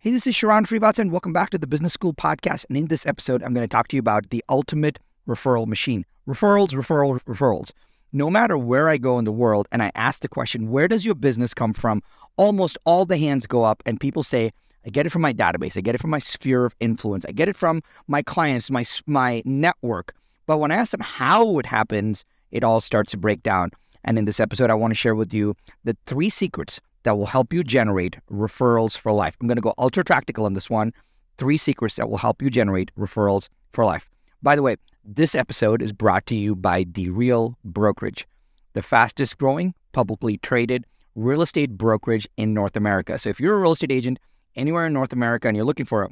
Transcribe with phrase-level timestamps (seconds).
[0.00, 2.64] Hey, this is Sharran Srivatsaa, and welcome back to the Business School Podcast.
[2.68, 6.06] And in this episode, I'm going to talk to you about the ultimate referral machine.
[6.24, 7.72] Referrals, referrals, referrals.
[8.12, 11.04] No matter where I go in the world and I ask the question, where does
[11.04, 12.00] your business come from?
[12.36, 14.52] Almost all the hands go up, and people say,
[14.86, 15.76] I get it from my database.
[15.76, 17.24] I get it from my sphere of influence.
[17.28, 20.14] I get it from my clients, my, my network.
[20.46, 23.72] But when I ask them how it happens, it all starts to break down.
[24.04, 27.24] And in this episode, I want to share with you the three secrets that will
[27.24, 29.34] help you generate referrals for life.
[29.40, 30.92] I'm going to go ultra practical on this one.
[31.38, 34.10] Three secrets that will help you generate referrals for life.
[34.42, 34.76] By the way,
[35.06, 38.28] this episode is brought to you by The Real Brokerage,
[38.74, 43.18] the fastest growing publicly traded real estate brokerage in North America.
[43.18, 44.18] So if you're a real estate agent
[44.54, 46.08] anywhere in North America and you're looking for a,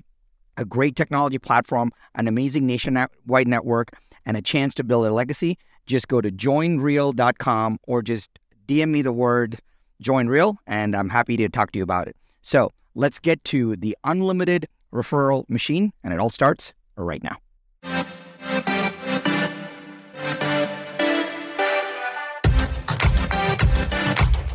[0.56, 3.90] a great technology platform, an amazing nationwide network,
[4.24, 8.30] and a chance to build a legacy, just go to joinreal.com or just
[8.66, 9.60] DM me the word
[10.00, 12.16] join real, and I'm happy to talk to you about it.
[12.42, 17.36] So let's get to the unlimited referral machine, and it all starts right now.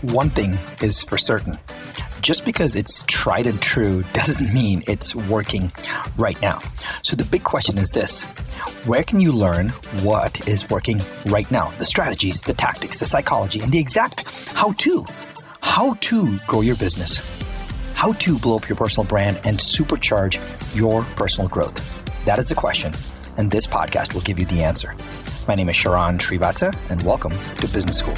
[0.02, 1.60] One thing is for certain
[2.22, 5.72] just because it's tried and true doesn't mean it's working
[6.18, 6.60] right now.
[7.04, 8.24] So the big question is this
[8.86, 9.70] where can you learn
[10.04, 11.72] what is working right now?
[11.80, 15.06] The strategies, the tactics, the psychology, and the exact how to
[15.62, 17.26] how to grow your business,
[17.94, 20.40] how to blow up your personal brand and supercharge
[20.76, 22.26] your personal growth.
[22.26, 22.94] That is the question,
[23.38, 24.96] and this podcast will give you the answer.
[25.48, 28.16] My name is Sharran Srivatsaa, and welcome to Business School.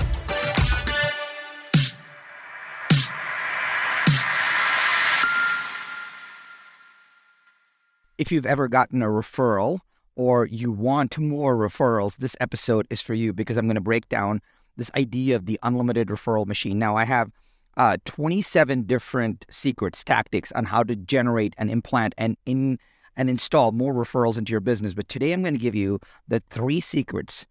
[8.18, 9.80] If you've ever gotten a referral
[10.16, 14.08] or you want more referrals, this episode is for you because I'm going to break
[14.08, 14.40] down
[14.78, 16.80] this idea of the unlimited referral machine.
[16.80, 17.32] Now, I have
[17.78, 22.80] uh, 27 different secrets, tactics on how to generate and implant and in
[23.16, 24.96] and install more referrals into your business.
[24.96, 27.46] But today, I'm going to give you the three secrets,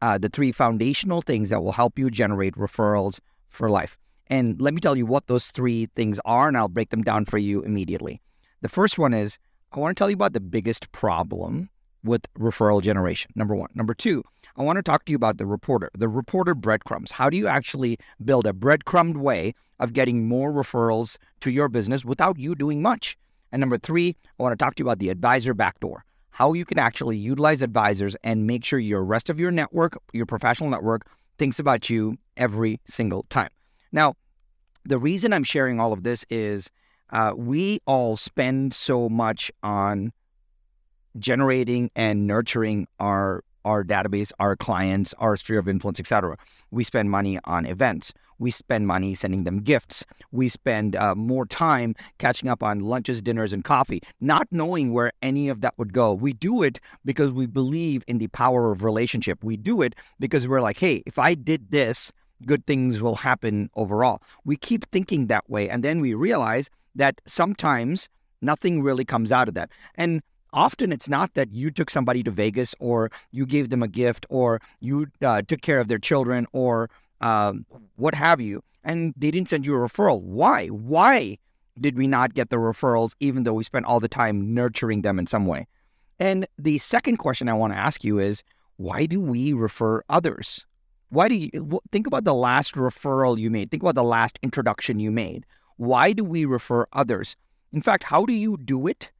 [0.00, 3.18] uh, the three foundational things that will help you generate referrals
[3.48, 3.98] for life.
[4.28, 7.24] And let me tell you what those three things are, and I'll break them down
[7.24, 8.20] for you immediately.
[8.60, 9.38] The first one is
[9.72, 11.70] I want to tell you about the biggest problem
[12.04, 13.30] with referral generation.
[13.34, 13.70] Number one.
[13.74, 14.22] Number two,
[14.56, 17.12] I want to talk to you about the reporter, the reporter breadcrumbs.
[17.12, 22.04] How do you actually build a breadcrumbed way of getting more referrals to your business
[22.04, 23.16] without you doing much?
[23.52, 26.04] And number three, I want to talk to you about the advisor backdoor.
[26.30, 30.26] How you can actually utilize advisors and make sure your rest of your network, your
[30.26, 33.50] professional network, thinks about you every single time.
[33.90, 34.14] Now,
[34.84, 36.70] the reason I'm sharing all of this is
[37.10, 40.12] uh, we all spend so much on
[41.18, 46.36] generating and nurturing our our database, our clients, our sphere of influence, etc.
[46.70, 48.14] We spend money on events.
[48.38, 50.04] We spend money sending them gifts.
[50.32, 55.12] We spend uh, more time catching up on lunches, dinners, and coffee, not knowing where
[55.20, 56.14] any of that would go.
[56.14, 59.44] We do it because we believe in the power of relationship.
[59.44, 62.12] We do it because we're like, hey, if I did this,
[62.46, 64.22] good things will happen overall.
[64.44, 68.08] We keep thinking that way, and then we realize that sometimes
[68.40, 69.70] nothing really comes out of that.
[69.96, 70.22] And
[70.52, 74.26] often it's not that you took somebody to Vegas or you gave them a gift
[74.28, 77.66] or you uh, took care of their children or um,
[77.96, 80.22] what have you, and they didn't send you a referral.
[80.22, 80.68] Why?
[80.68, 81.38] Why
[81.80, 85.18] did we not get the referrals even though we spent all the time nurturing them
[85.18, 85.66] in some way?
[86.18, 88.42] And the second question I want to ask you is
[88.76, 90.66] why do we refer others?
[91.10, 93.70] Why do you think about the last referral you made?
[93.70, 95.46] Think about the last introduction you made.
[95.76, 97.36] Why do we refer others?
[97.72, 99.10] In fact, how do you do it?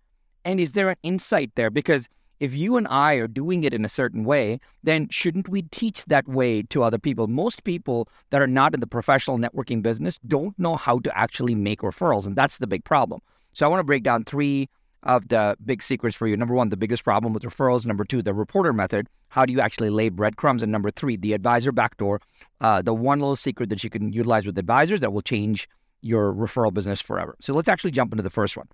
[0.45, 1.71] And is there an insight there?
[1.71, 2.09] Because
[2.41, 6.05] if you and I are doing it in a certain way, then shouldn't we teach
[6.05, 7.27] that way to other people?
[7.27, 11.55] Most people that are not in the professional networking business don't know how to actually
[11.55, 13.21] make referrals, and that's the big problem.
[13.55, 14.69] So I want to break down three
[15.03, 16.37] of the big secrets for you.
[16.37, 17.87] Number one, the biggest problem with referrals.
[17.87, 19.09] Number two, the reporter method.
[19.29, 20.63] How do you actually lay breadcrumbs?
[20.63, 22.21] And number three, the advisor backdoor.
[22.61, 25.69] Uh, the one little secret that you can utilize with advisors that will change
[26.03, 27.37] your referral business forever.
[27.41, 28.69] So let's actually jump into the first one.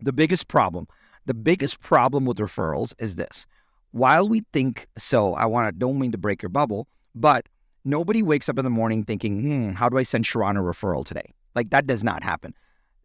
[0.00, 0.88] The biggest problem,
[1.26, 3.46] the biggest problem with referrals is this.
[3.92, 7.46] While we think so, I want to don't mean to break your bubble, but
[7.84, 11.06] nobody wakes up in the morning thinking, hmm, how do I send Sharran a referral
[11.06, 11.34] today?
[11.54, 12.54] Like that does not happen.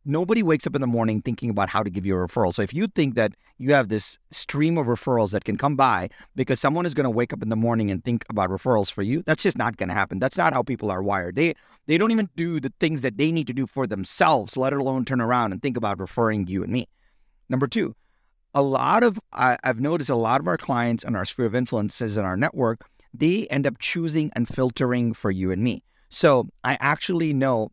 [0.05, 2.53] Nobody wakes up in the morning thinking about how to give you a referral.
[2.53, 6.09] So if you think that you have this stream of referrals that can come by
[6.35, 9.03] because someone is going to wake up in the morning and think about referrals for
[9.03, 10.17] you, that's just not going to happen.
[10.17, 11.35] That's not how people are wired.
[11.35, 11.53] They
[11.89, 15.05] they don't even do the things that they need to do for themselves, let alone
[15.05, 16.87] turn around and think about referring you and me.
[17.49, 17.95] Number two,
[18.53, 21.55] a lot of I, I've noticed a lot of our clients and our sphere of
[21.55, 25.81] influences in our network, they end up choosing and filtering for you and me.
[26.09, 27.71] So I actually know,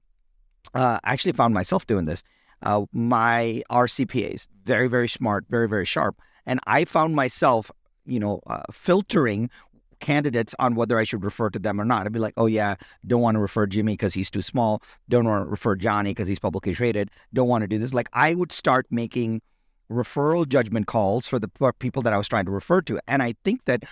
[0.75, 2.23] uh, I actually found myself doing this.
[2.63, 6.17] Uh, my RCPAs, very, very smart, very, very sharp.
[6.47, 7.71] And I found myself,
[8.07, 9.51] you know, uh, filtering
[10.07, 12.07] candidates on whether I should refer to them or not.
[12.07, 12.77] I'd be like, oh, yeah,
[13.07, 14.81] don't want to refer Jimmy because he's too small.
[15.09, 17.11] Don't want to refer Johnny because he's publicly traded.
[17.35, 17.93] Don't want to do this.
[17.93, 19.43] Like, I would start making
[19.91, 21.49] referral judgment calls for the
[21.81, 23.01] people that I was trying to refer to.
[23.09, 23.85] And I think that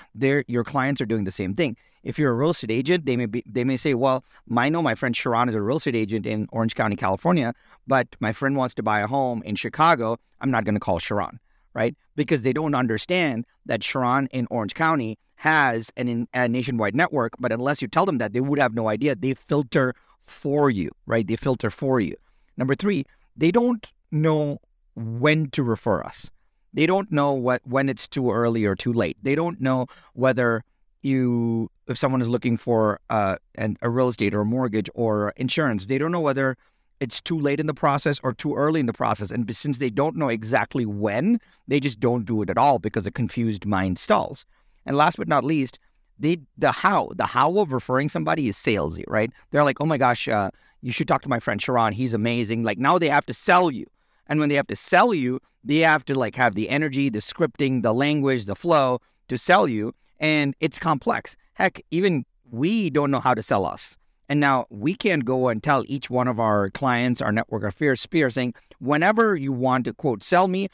[0.49, 1.77] your clients are doing the same thing.
[2.05, 4.25] If you're a real estate agent, they may be, they may say, "Well,
[4.57, 7.55] I know my friend Sharran is a real estate agent in Orange County, California,
[7.87, 10.19] but my friend wants to buy a home in Chicago.
[10.41, 11.39] I'm not going to call Sharran."
[11.73, 11.97] Right?
[12.15, 17.53] Because they don't understand that Sharran in Orange County has an, a nationwide network, but
[17.53, 19.15] unless you tell them that, they would have no idea.
[19.15, 21.27] They filter for you, right?
[21.27, 22.17] They filter for you.
[22.57, 23.05] Number three,
[23.37, 24.59] they don't know
[24.97, 26.31] when to refer us.
[26.73, 29.19] They don't know what when it's too early or too late.
[29.23, 30.65] They don't know whether
[31.03, 35.35] you if someone is looking for uh, an, a real estate or a mortgage or
[35.37, 35.85] insurance.
[35.85, 36.57] They don't know whether
[37.01, 39.31] it's too late in the process or too early in the process.
[39.31, 41.39] And since they don't know exactly when,
[41.69, 44.47] they just don't do it at all because a confused mind stalls.
[44.87, 45.79] And last but not least,
[46.19, 49.33] the how the how of referring somebody is salesy, right?
[49.51, 50.51] They're like, oh my gosh, uh,
[50.81, 51.93] you should talk to my friend Sharran.
[51.93, 52.63] He's amazing.
[52.63, 53.87] Like now they have to sell you.
[54.27, 57.19] And when they have to sell you, they have to like have the energy, the
[57.19, 59.95] scripting, the language, the flow to sell you.
[60.21, 61.37] And it's complex.
[61.55, 63.97] Heck, even we don't know how to sell us.
[64.29, 68.01] And now we can't go and tell each one of our clients, our network affairs
[68.01, 70.69] spear saying, whenever you want to quote, sell me,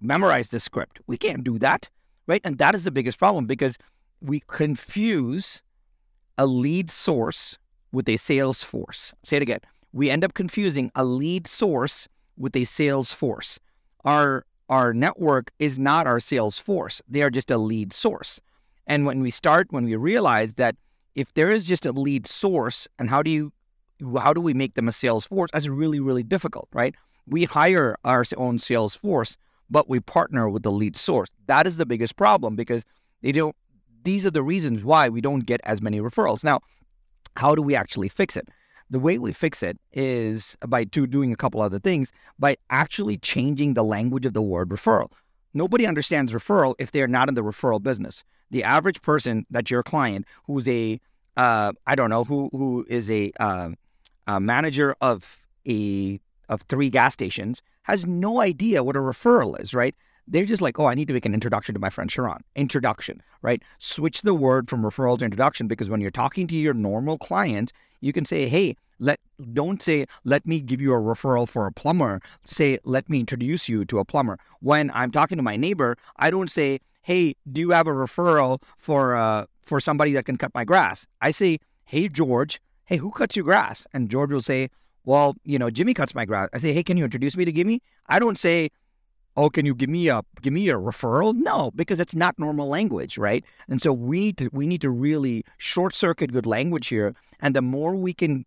[0.00, 1.00] memorize the script.
[1.06, 1.88] We can't do that.
[2.26, 2.40] Right.
[2.44, 3.76] And that is the biggest problem because
[4.20, 5.62] we confuse
[6.38, 7.58] a lead source
[7.92, 9.12] with a sales force.
[9.24, 9.60] Say it again.
[9.92, 13.58] We end up confusing a lead source with a sales force.
[14.04, 17.02] Our our network is not our sales force.
[17.08, 18.40] They are just a lead source.
[18.86, 20.76] And when we start, when we realize that
[21.16, 23.52] if there is just a lead source, and how do you
[24.18, 25.50] how do we make them a sales force?
[25.52, 26.94] That's really, really difficult, right?
[27.26, 29.36] We hire our own sales force,
[29.70, 31.28] but we partner with the lead source.
[31.46, 32.84] That is the biggest problem because
[33.22, 33.56] they don't
[34.02, 36.42] these are the reasons why we don't get as many referrals.
[36.42, 36.60] Now,
[37.36, 38.48] how do we actually fix it?
[38.88, 43.74] The way we fix it is by doing a couple other things, by actually changing
[43.74, 45.12] the language of the word referral.
[45.54, 48.24] Nobody understands referral if they're not in the referral business.
[48.50, 51.00] The average person that's your client, who's a
[51.36, 53.70] uh, I don't know who who is a, uh,
[54.26, 59.72] a manager of a of three gas stations, has no idea what a referral is,
[59.72, 59.94] right?
[60.26, 62.40] They're just like, oh, I need to make an introduction to my friend Sharran.
[62.54, 63.62] Introduction, right?
[63.78, 67.72] Switch the word from referral to introduction because when you're talking to your normal client,
[68.00, 69.18] you can say, hey, let
[69.54, 72.20] don't say let me give you a referral for a plumber.
[72.44, 74.38] Say let me introduce you to a plumber.
[74.60, 78.62] When I'm talking to my neighbor, I don't say, hey, do you have a referral
[78.76, 81.06] for uh for somebody that can cut my grass?
[81.20, 83.86] I say, hey George, hey, who cuts your grass?
[83.94, 84.68] And George will say,
[85.04, 86.48] well, you know, Jimmy cuts my grass.
[86.52, 87.82] I say, hey, can you introduce me to Jimmy?
[88.06, 88.70] I don't say,
[89.36, 91.34] oh, can you give me a give me a referral?
[91.34, 93.44] No, because it's not normal language, right?
[93.68, 97.14] And so we to, we need to really short circuit good language here.
[97.40, 98.44] And the more we can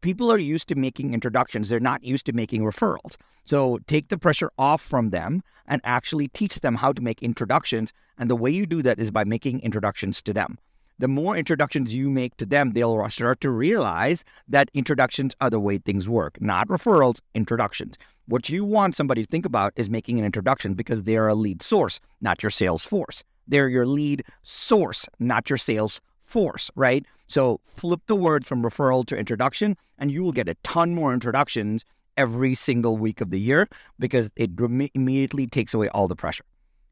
[0.00, 1.68] people are used to making introductions.
[1.68, 3.16] They're not used to making referrals.
[3.44, 7.92] So take the pressure off from them and actually teach them how to make introductions.
[8.18, 10.58] And the way you do that is by making introductions to them.
[10.98, 15.60] The more introductions you make to them, they'll start to realize that introductions are the
[15.60, 17.98] way things work, not referrals, introductions.
[18.26, 21.62] What you want somebody to think about is making an introduction because they're a lead
[21.62, 23.24] source, not your sales force.
[23.46, 27.04] They're your lead source, not your sales force, right?
[27.26, 31.12] So flip the word from referral to introduction, and you will get a ton more
[31.12, 31.84] introductions
[32.16, 33.68] every single week of the year
[33.98, 36.44] because it immediately takes away all the pressure.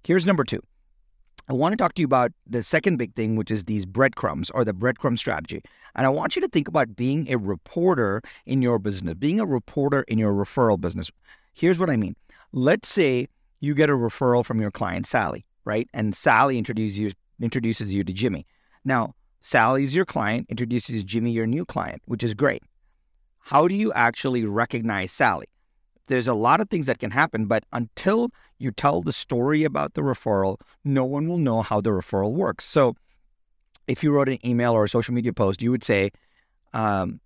[0.05, 0.62] Here's number two.
[1.49, 4.51] I want to talk to you about the second big thing, which is these breadcrumbs
[4.51, 5.63] or the breadcrumb strategy.
[5.95, 9.47] And I want you to think about being a reporter in your business, being a
[9.47, 11.11] reporter in your referral business.
[11.53, 12.17] Here's what I mean.
[12.53, 13.29] Let's say
[13.61, 15.89] you get a referral from your client, Sally, right?
[15.93, 18.47] And Sally introduces you, introduces you to Jimmy.
[18.85, 22.63] Now, Sally's your client, introduces Jimmy your new client, which is great.
[23.41, 25.47] How do you actually recognize Sally?
[26.06, 29.94] There's a lot of things that can happen, but until you tell the story about
[29.94, 32.64] the referral, no one will know how the referral works.
[32.64, 32.94] So,
[33.87, 36.11] if you wrote an email or a social media post, you would say,
[36.73, 37.20] um,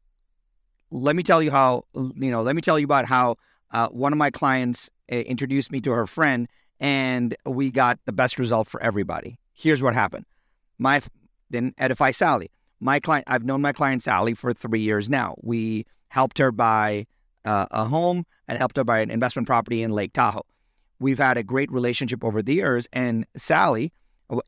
[0.90, 2.42] "Let me tell you how you know.
[2.42, 3.36] Let me tell you about how
[3.70, 6.48] uh, one of my clients uh, introduced me to her friend,
[6.80, 9.38] and we got the best result for everybody.
[9.52, 10.24] Here's what happened.
[10.78, 11.02] My
[11.50, 12.50] then Edify Sally.
[12.80, 15.34] My client, I've known my client Sally for three years now.
[15.42, 17.06] We helped her buy
[17.44, 20.46] uh, a home and helped her buy an investment property in Lake Tahoe.
[20.98, 22.88] We've had a great relationship over the years.
[22.92, 23.92] And Sally,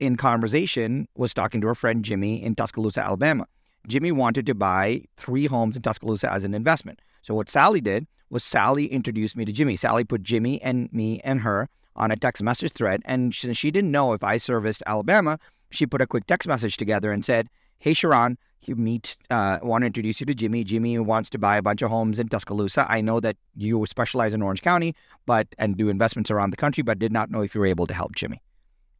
[0.00, 3.47] in conversation, was talking to her friend Jimmy in Tuscaloosa, Alabama.
[3.87, 7.00] Jimmy wanted to buy three homes in Tuscaloosa as an investment.
[7.23, 9.76] So what Sally did was Sally introduced me to Jimmy.
[9.76, 13.02] Sally put Jimmy and me and her on a text message thread.
[13.04, 15.38] And since she didn't know if I serviced Alabama,
[15.71, 18.37] she put a quick text message together and said, Hey, Sharran,
[18.69, 20.64] you meet, uh, want to introduce you to Jimmy.
[20.64, 22.87] Jimmy wants to buy a bunch of homes in Tuscaloosa.
[22.88, 24.95] I know that you specialize in Orange County,
[25.26, 27.87] but and do investments around the country, but did not know if you were able
[27.87, 28.43] to help Jimmy.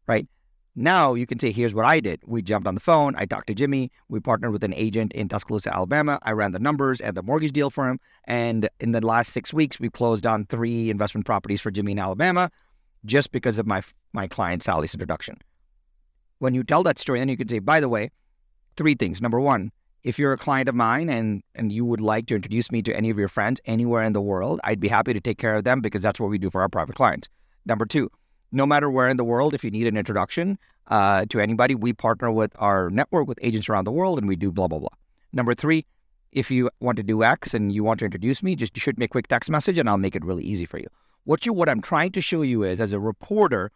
[0.07, 0.26] Right
[0.75, 3.14] now, you can say, "Here's what I did." We jumped on the phone.
[3.17, 3.90] I talked to Jimmy.
[4.09, 6.19] We partnered with an agent in Tuscaloosa, Alabama.
[6.23, 8.00] I ran the numbers and the mortgage deal for him.
[8.25, 11.99] And in the last six weeks, we closed on three investment properties for Jimmy in
[11.99, 12.50] Alabama,
[13.05, 15.37] just because of my my client Sally's introduction.
[16.38, 18.11] When you tell that story, then you can say, "By the way."
[18.77, 19.21] Three things.
[19.21, 19.71] Number one,
[20.03, 22.97] if you're a client of mine and and you would like to introduce me to
[22.97, 25.65] any of your friends anywhere in the world, I'd be happy to take care of
[25.65, 27.29] them because that's what we do for our private clients.
[27.67, 28.11] Number two,
[28.53, 30.59] no matter where in the world, if you need an introduction
[30.89, 34.37] uh, to anybody, we partner with our network with agents around the world and we
[34.37, 34.89] do blah blah blah.
[35.33, 35.87] Number three,
[36.33, 39.05] if you want to do X and you want to introduce me, just shoot me
[39.05, 40.87] a quick text message and I'll make it really easy for you.
[41.25, 43.71] What you what I'm trying to show you is as a reporter,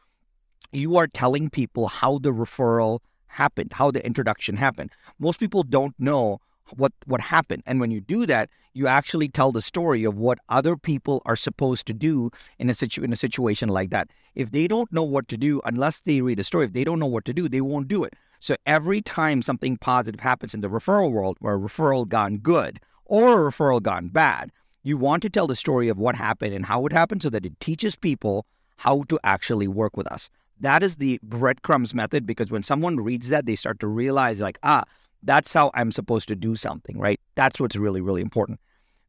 [0.72, 3.00] you are telling people how the referral
[3.34, 4.90] happened, how the introduction happened.
[5.18, 6.40] Most people don't know
[6.76, 7.62] what what happened.
[7.66, 11.36] And when you do that, you actually tell the story of what other people are
[11.36, 14.08] supposed to do in a situ in a situation like that.
[14.34, 16.98] If they don't know what to do, unless they read a story, if they don't
[16.98, 18.14] know what to do, they won't do it.
[18.40, 22.80] So every time something positive happens in the referral world, where a referral gone good
[23.04, 24.50] or a referral gone bad,
[24.82, 27.46] you want to tell the story of what happened and how it happened so that
[27.46, 28.44] it teaches people
[28.78, 30.28] how to actually work with us.
[30.60, 34.58] That is the breadcrumbs method because when someone reads that, they start to realize, like,
[34.62, 34.84] ah,
[35.22, 37.20] that's how I'm supposed to do something, right?
[37.34, 38.60] That's what's really, really important.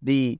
[0.01, 0.39] The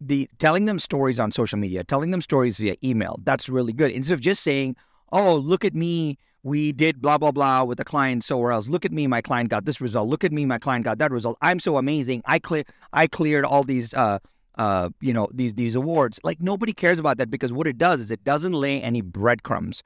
[0.00, 3.92] the telling them stories on social media, telling them stories via email, that's really good.
[3.92, 4.74] Instead of just saying,
[5.12, 8.66] oh, look at me, we did blah, blah, blah with a client somewhere else.
[8.66, 10.08] Look at me, my client got this result.
[10.08, 11.38] Look at me, my client got that result.
[11.40, 12.22] I'm so amazing.
[12.26, 14.18] I clear I cleared all these uh
[14.56, 16.20] uh, you know, these these awards.
[16.22, 19.82] Like nobody cares about that because what it does is it doesn't lay any breadcrumbs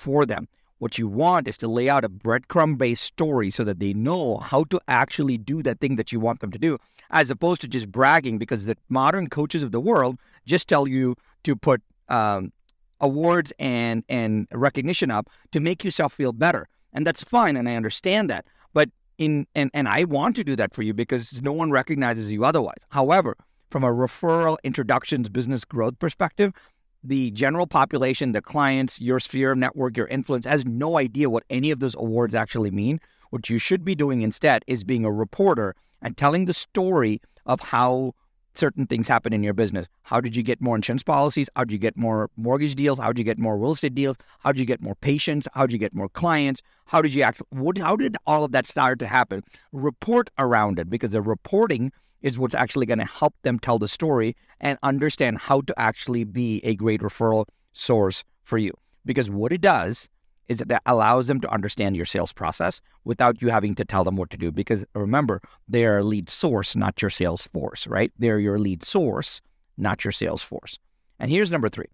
[0.00, 0.48] for them.
[0.78, 4.38] What you want is to lay out a breadcrumb based story so that they know
[4.38, 6.78] how to actually do that thing that you want them to do,
[7.10, 11.16] as opposed to just bragging because the modern coaches of the world just tell you
[11.44, 12.50] to put um,
[12.98, 16.66] awards and, and recognition up to make yourself feel better.
[16.94, 17.56] And that's fine.
[17.56, 18.46] And I understand that.
[18.72, 18.88] But
[19.18, 22.46] in, and, and I want to do that for you because no one recognizes you
[22.46, 22.82] otherwise.
[22.88, 23.36] However,
[23.70, 26.54] from a referral, introductions, business growth perspective,
[27.02, 31.44] the general population, the clients, your sphere of network, your influence has no idea what
[31.50, 33.00] any of those awards actually mean.
[33.30, 37.60] What you should be doing instead is being a reporter and telling the story of
[37.60, 38.12] how
[38.60, 39.86] certain things happen in your business.
[40.02, 41.48] How did you get more insurance policies?
[41.56, 42.98] How did you get more mortgage deals?
[42.98, 44.16] How did you get more real estate deals?
[44.40, 45.48] How did you get more patients?
[45.54, 46.62] How did you get more clients?
[46.84, 47.42] How did you act?
[47.48, 49.42] What, how did all of that start to happen?
[49.72, 51.90] Report around it because the reporting
[52.20, 56.24] is what's actually going to help them tell the story and understand how to actually
[56.24, 58.74] be a great referral source for you.
[59.06, 60.08] Because what it does
[60.50, 64.16] is it allows them to understand your sales process without you having to tell them
[64.16, 64.50] what to do.
[64.50, 68.12] Because remember, they are a lead source, not your sales force, right?
[68.18, 69.40] They're your lead source,
[69.78, 70.78] not your sales force.
[71.20, 71.86] And here's number three.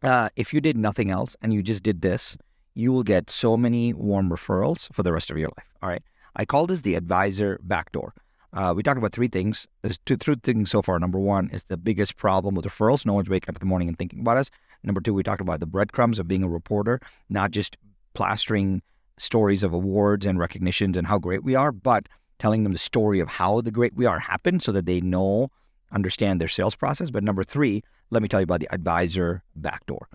[0.00, 2.38] Uh, if you did nothing else and you just did this,
[2.74, 5.74] you will get so many warm referrals for the rest of your life.
[5.82, 6.02] All right.
[6.36, 8.14] I call this the advisor backdoor.
[8.52, 9.66] Uh, we talked about three things.
[9.80, 10.98] There's two, three things so far.
[10.98, 13.04] Number one is the biggest problem with referrals.
[13.04, 14.50] No one's waking up in the morning and thinking about us.
[14.84, 17.76] Number two, we talked about the breadcrumbs of being a reporter, not just
[18.14, 18.82] plastering
[19.18, 22.08] stories of awards and recognitions and how great we are, but
[22.38, 25.50] telling them the story of how the great we are happened so that they know,
[25.92, 27.10] understand their sales process.
[27.10, 30.08] But number three, let me tell you about the advisor backdoor.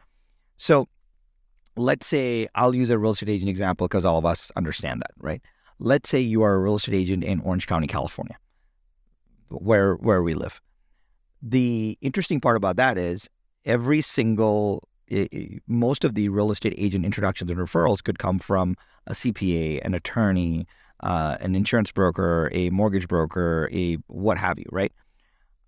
[0.57, 0.89] So
[1.75, 5.11] let's say I'll use a real estate agent example because all of us understand that,
[5.17, 5.41] right?
[5.79, 8.37] let's say you are a real estate agent in Orange County, California,
[9.49, 10.61] where where we live.
[11.41, 13.29] The interesting part about that is
[13.67, 14.87] every single
[15.67, 19.93] most of the real estate agent introductions and referrals could come from a CPA, an
[19.93, 20.67] attorney,
[20.99, 24.91] uh, an insurance broker, a mortgage broker, a what have you, right?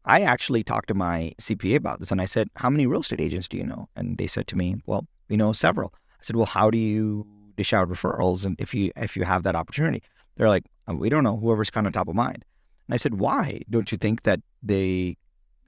[0.04, 3.22] I actually talked to my CPA about this and I said, How many real estate
[3.22, 3.88] agents do you know?
[3.96, 5.94] And they said to me, Well, we know several.
[5.96, 7.26] I said, Well, how do you
[7.60, 10.02] dish out referrals and if you if you have that opportunity
[10.38, 12.46] they're like oh, we don't know whoever's kind of top of mind
[12.88, 15.18] and i said why don't you think that they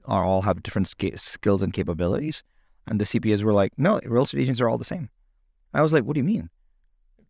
[0.04, 2.42] are all have different skills and capabilities
[2.86, 5.08] and the cpas were like no real estate agents are all the same
[5.74, 6.50] i was like what do you mean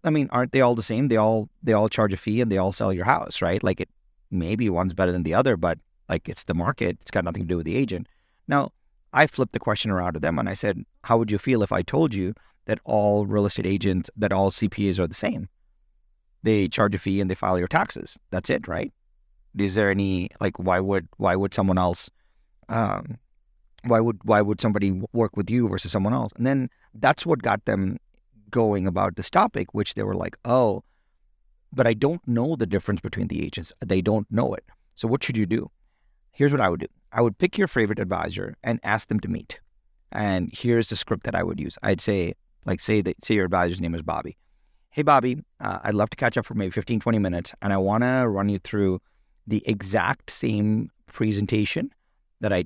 [0.04, 2.50] i mean aren't they all the same they all they all charge a fee and
[2.50, 3.88] they all sell your house right like it
[4.30, 7.48] maybe one's better than the other but like it's the market it's got nothing to
[7.48, 8.06] do with the agent
[8.48, 8.70] now
[9.12, 11.72] i flipped the question around to them and i said how would you feel if
[11.72, 12.34] i told you
[12.66, 15.48] that all real estate agents, that all CPAs are the same.
[16.42, 18.18] They charge a fee and they file your taxes.
[18.30, 18.92] That's it, right?
[19.56, 22.10] Is there any like why would why would someone else
[22.68, 23.18] um,
[23.84, 26.32] Why would why would somebody work with you versus someone else?
[26.36, 27.98] And then that's what got them
[28.50, 30.84] going about this topic, which they were like, oh,
[31.72, 33.72] but I don't know the difference between the agents.
[33.84, 34.64] They don't know it.
[34.94, 35.70] So what should you do?
[36.30, 36.86] Here's what I would do.
[37.12, 39.60] I would pick your favorite advisor and ask them to meet.
[40.12, 41.78] And here's the script that I would use.
[41.82, 44.36] I'd say, like, say that say your advisor's name is Bobby.
[44.90, 47.78] Hey, Bobby, uh, I'd love to catch up for maybe 15, 20 minutes, and I
[47.78, 49.00] want to run you through
[49.46, 51.90] the exact same presentation
[52.42, 52.64] that I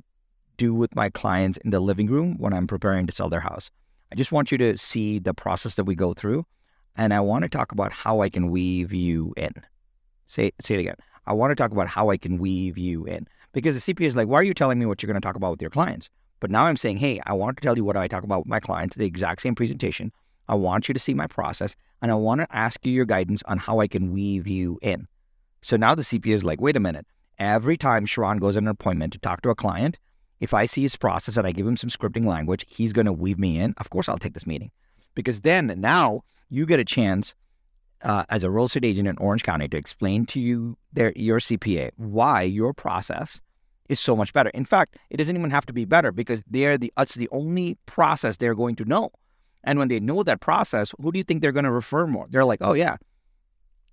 [0.57, 3.71] do with my clients in the living room when I'm preparing to sell their house.
[4.11, 6.47] I just want you to see the process that we go through,
[6.97, 9.53] and I want to talk about how I can weave you in.
[10.27, 10.97] Say, say it again.
[11.27, 14.17] I want to talk about how I can weave you in because the CPA is
[14.17, 16.09] like, why are you telling me what you're going to talk about with your clients?
[16.41, 18.49] But now I'm saying, hey, I want to tell you what I talk about with
[18.49, 20.13] my clients, the exact same presentation.
[20.49, 23.43] I want you to see my process and I want to ask you your guidance
[23.47, 25.09] on how I can weave you in.
[25.63, 27.07] So now the CPA is like, wait a minute.
[27.39, 29.99] Every time Sharran goes on an appointment to talk to a client,
[30.41, 33.13] if I see his process and I give him some scripting language, he's going to
[33.13, 33.75] weave me in.
[33.79, 34.71] Of course, I'll take this meeting
[35.15, 37.35] because then now you get a chance
[38.03, 41.39] uh, as a real estate agent in Orange County to explain to you their your
[41.39, 43.41] CPA why your process
[43.89, 44.51] is so much better.
[44.51, 47.79] In fact, it doesn't even have to be better because they're the it's the only
[47.87, 49.11] process they're going to know.
[49.65, 52.27] And when they know that process, who do you think they're going to refer more?
[52.31, 52.97] They're like, oh yeah,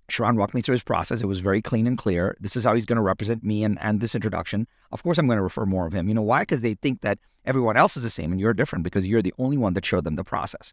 [0.08, 1.22] Sharran walked me through his process.
[1.22, 2.36] It was very clean and clear.
[2.40, 4.66] This is how he's going to represent me and, and this introduction.
[4.92, 6.08] Of course, I'm going to refer more of him.
[6.08, 6.40] You know why?
[6.40, 9.34] Because they think that everyone else is the same and you're different because you're the
[9.38, 10.72] only one that showed them the process.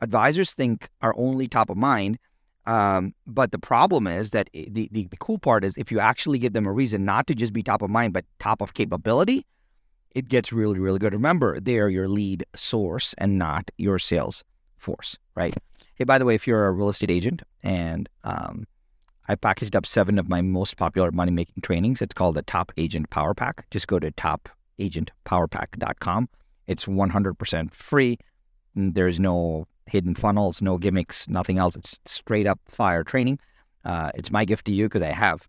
[0.00, 2.18] Advisors think are only top of mind
[2.68, 6.38] um, but the problem is that the, the, the cool part is if you actually
[6.38, 9.46] give them a reason not to just be top of mind, but top of capability,
[10.14, 11.14] it gets really, really good.
[11.14, 14.44] Remember, they are your lead source and not your sales
[14.78, 15.54] force, right?
[15.94, 18.66] Hey, by the way, if you're a real estate agent and um,
[19.28, 22.72] I packaged up seven of my most popular money making trainings, it's called the Top
[22.76, 23.66] Agent Power Pack.
[23.70, 26.28] Just go to topagentpowerpack.com.
[26.66, 28.18] It's 100% free.
[28.74, 31.76] There's no hidden funnels, no gimmicks, nothing else.
[31.76, 33.38] It's straight up fire training.
[33.84, 35.48] Uh, it's my gift to you because I have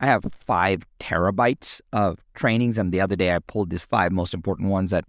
[0.00, 4.34] I have five terabytes of trainings, and the other day I pulled these five most
[4.34, 5.04] important ones that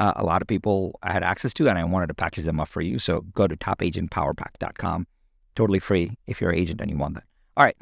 [0.00, 2.60] uh, a lot of people I had access to, and I wanted to package them
[2.60, 2.98] up for you.
[2.98, 5.06] So go to topagentpowerpack.com,
[5.54, 7.24] totally free if you're an agent and you want that.
[7.56, 7.76] All right,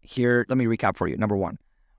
[0.00, 1.16] here let me recap for you.
[1.16, 1.58] Number one,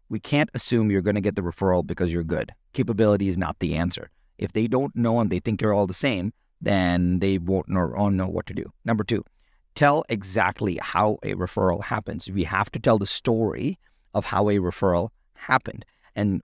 [0.09, 2.53] we can't assume you're going to get the referral because you're good.
[2.73, 4.09] Capability is not the answer.
[4.37, 8.09] If they don't know and they think you're all the same, then they won't know,
[8.09, 8.71] know what to do.
[8.83, 9.23] Number two,
[9.75, 12.29] tell exactly how a referral happens.
[12.29, 13.77] We have to tell the story
[14.13, 15.85] of how a referral happened.
[16.15, 16.41] And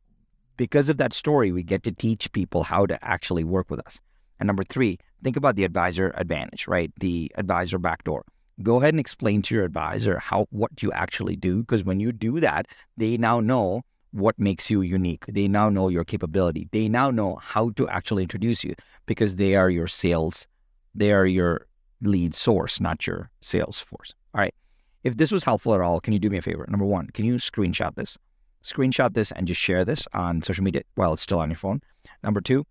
[0.57, 3.99] because of that story, we get to teach people how to actually work with us.
[4.39, 6.91] And number three, think about the advisor advantage, right?
[6.99, 8.25] The advisor backdoor.
[8.61, 12.11] Go ahead and explain to your advisor how what you actually do, because when you
[12.11, 15.25] do that, they now know what makes you unique.
[15.27, 16.69] They now know your capability.
[16.71, 20.47] They now know how to actually introduce you because they are your sales,
[20.93, 21.67] they are your
[22.01, 24.13] lead source, not your sales force.
[24.33, 24.55] All right.
[25.03, 26.65] If this was helpful at all, can you do me a favor?
[26.69, 28.17] Number one, can you screenshot this?
[28.65, 31.81] Screenshot this and just share this on social media while it's still on your phone.
[32.23, 32.65] Number two,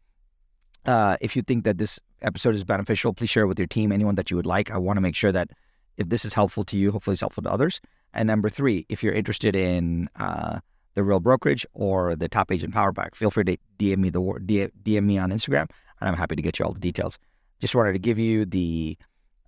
[0.87, 3.93] uh, if you think that this episode is beneficial, please share it with your team,
[3.93, 4.71] anyone that you would like.
[4.71, 5.51] I want to make sure that
[5.97, 7.81] if this is helpful to you, hopefully it's helpful to others.
[8.13, 10.59] And number three, if you're interested in uh,
[10.95, 14.21] the Real Brokerage or the Top Agent Power Pack, feel free to DM me the
[14.21, 15.69] DM me on Instagram,
[16.01, 17.19] and I'm happy to get you all the details.
[17.61, 18.99] Just wanted to give you the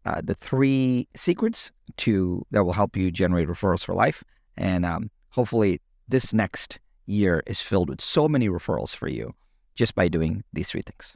[0.05, 4.23] uh, the three secrets to that will help you generate referrals for life,
[4.57, 9.35] and um, hopefully this next year is filled with so many referrals for you
[9.75, 11.15] just by doing these three things.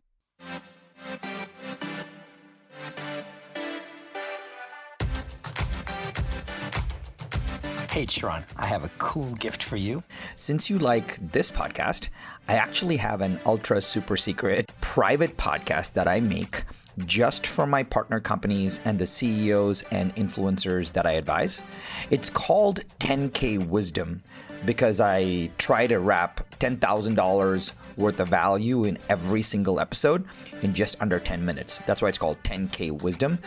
[7.90, 10.02] Hey, Sharran, I have a cool gift for you.
[10.36, 12.08] Since you like this podcast,
[12.48, 16.62] I actually have an ultra super secret private podcast that I make
[17.06, 21.62] just for my partner companies and the CEOs and influencers that I advise.
[22.10, 24.22] It's called 10K Wisdom
[24.64, 30.24] because I try to wrap $10,000 worth of value in every single episode
[30.62, 31.80] in just under 10 minutes.
[31.86, 33.38] That's why it's called 10K Wisdom.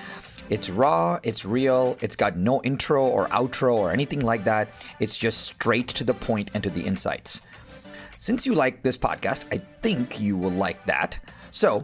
[0.50, 4.70] It's raw, it's real, it's got no intro or outro or anything like that.
[5.00, 7.42] It's just straight to the point and to the insights.
[8.18, 11.20] Since you like this podcast, I think you will like that.
[11.52, 11.84] So,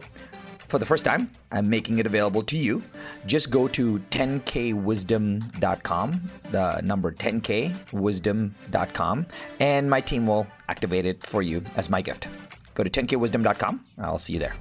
[0.70, 2.84] for the first time, I'm making it available to you.
[3.26, 9.26] Just go to 10kwisdom.com, the number 10kwisdom.com,
[9.58, 12.28] and my team will activate it for you as my gift.
[12.74, 13.84] Go to 10kwisdom.com.
[13.98, 14.54] I'll see you there.